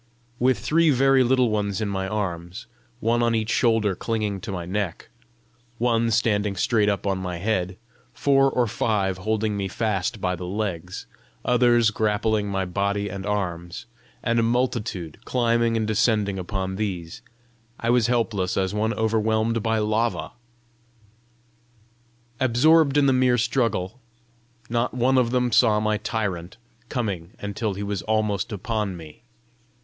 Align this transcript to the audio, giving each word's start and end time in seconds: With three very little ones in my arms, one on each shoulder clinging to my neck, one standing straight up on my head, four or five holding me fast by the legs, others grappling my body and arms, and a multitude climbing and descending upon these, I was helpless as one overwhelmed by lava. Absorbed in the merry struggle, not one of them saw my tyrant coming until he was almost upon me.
With 0.39 0.57
three 0.57 0.89
very 0.89 1.23
little 1.23 1.51
ones 1.51 1.79
in 1.79 1.87
my 1.87 2.07
arms, 2.07 2.65
one 2.99 3.21
on 3.21 3.35
each 3.35 3.51
shoulder 3.51 3.93
clinging 3.93 4.41
to 4.41 4.51
my 4.51 4.65
neck, 4.65 5.09
one 5.77 6.09
standing 6.09 6.55
straight 6.55 6.89
up 6.89 7.05
on 7.05 7.19
my 7.19 7.37
head, 7.37 7.77
four 8.11 8.49
or 8.49 8.65
five 8.65 9.19
holding 9.19 9.55
me 9.55 9.67
fast 9.67 10.19
by 10.19 10.35
the 10.35 10.47
legs, 10.47 11.05
others 11.45 11.91
grappling 11.91 12.47
my 12.47 12.65
body 12.65 13.09
and 13.09 13.27
arms, 13.27 13.85
and 14.23 14.39
a 14.39 14.41
multitude 14.41 15.19
climbing 15.23 15.77
and 15.77 15.85
descending 15.85 16.39
upon 16.39 16.77
these, 16.77 17.21
I 17.79 17.91
was 17.91 18.07
helpless 18.07 18.57
as 18.57 18.73
one 18.73 18.95
overwhelmed 18.95 19.61
by 19.61 19.77
lava. 19.77 20.31
Absorbed 22.39 22.97
in 22.97 23.05
the 23.05 23.13
merry 23.13 23.37
struggle, 23.37 23.99
not 24.67 24.95
one 24.95 25.19
of 25.19 25.29
them 25.29 25.51
saw 25.51 25.79
my 25.79 25.97
tyrant 25.97 26.57
coming 26.89 27.33
until 27.39 27.75
he 27.75 27.83
was 27.83 28.01
almost 28.01 28.51
upon 28.51 28.97
me. 28.97 29.21